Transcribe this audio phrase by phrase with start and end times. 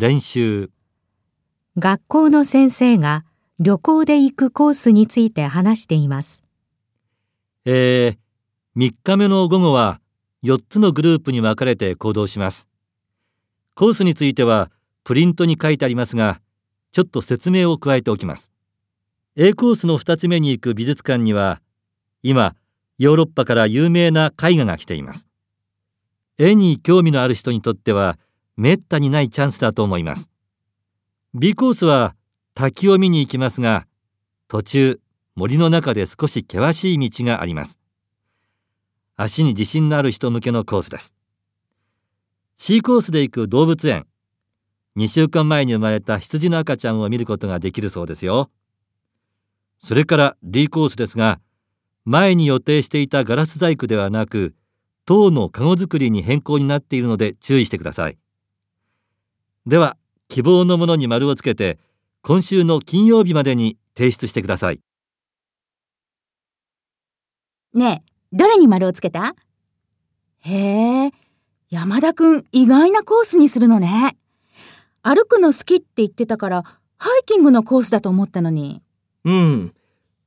[0.00, 0.70] 練習
[1.76, 3.26] 学校の先生が
[3.58, 6.42] 旅行で行くコースについて話しています。
[7.66, 8.16] えー、
[8.78, 10.00] 3日目の午後は
[10.42, 12.70] 4つのグループに分かれて行動します。
[13.74, 14.70] コースについては
[15.04, 16.40] プリントに書いてありますが、
[16.92, 18.50] ちょっと説明を加えておきます。
[19.36, 21.60] A コースの2つ目に行く美術館には、
[22.22, 22.56] 今、
[22.96, 25.28] ヨーロッパから有名な絵画が来ています。
[26.38, 28.18] 絵に興味のある人にとっては、
[28.60, 30.28] めったにないチャンスだと思います。
[31.32, 32.14] B コースは
[32.52, 33.86] 滝を見に行きますが、
[34.48, 35.00] 途中、
[35.34, 37.80] 森の中で少し険しい道があります。
[39.16, 41.14] 足に自信のある人向けのコースです。
[42.58, 44.06] C コースで行く動物園。
[44.98, 48.50] 2週間前に生まれた羊の赤ちゃんを見ることができるそうですよ。
[49.82, 51.40] それから D コースですが、
[52.04, 54.54] 前に予定していたガラス細工ではなく、
[55.06, 58.18] 塔の籠作りに変更になっているので注意してください。
[59.66, 59.96] では、
[60.28, 61.78] 希望のものに丸をつけて、
[62.22, 64.80] 今週の金曜日までに提出してください。
[67.74, 69.34] ねえ、どれに丸をつけた？
[70.40, 71.10] へえ、
[71.68, 74.16] 山田くん意外なコースにするのね。
[75.02, 76.62] 歩くの好きって言ってたから、
[76.96, 78.82] ハイキングのコースだと思ったのに。
[79.24, 79.74] うん。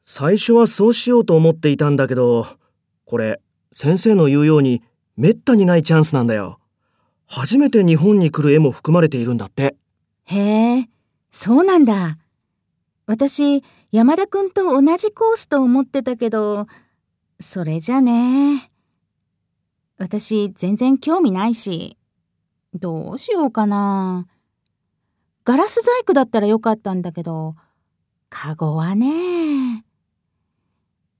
[0.05, 2.47] 最初はそうしようと思っていたんだけど、
[3.05, 4.81] これ、先生の言うように、
[5.15, 6.59] めったにないチャンスなんだよ。
[7.27, 9.75] 初めて日本に来る絵も含まれているんだって。
[10.25, 10.89] へえ、
[11.31, 12.17] そうなんだ。
[13.05, 16.67] 私、山田くんと同じコースと思ってたけど、
[17.39, 18.71] それじゃね。
[19.97, 21.97] 私、全然興味ないし。
[22.73, 24.27] どうしようかな。
[25.45, 27.55] ガラス細工だったらよかったんだけど、
[28.29, 29.85] カゴはね。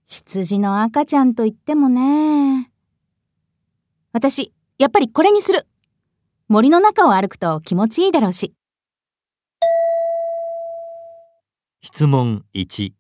[0.08, 2.72] 羊の赤ちゃんと言ってもね。
[4.14, 5.68] 私、やっぱりこれにする。
[6.54, 8.54] 森の中を歩くと気持ちいいだろうし。
[11.82, 12.94] 質問1、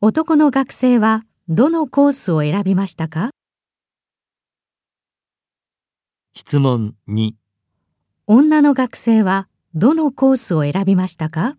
[0.00, 3.30] 男の学生はどのコースを選びましたか？
[6.34, 7.34] 質問2、
[8.26, 11.56] 女の学生はどのコースを選びましたか？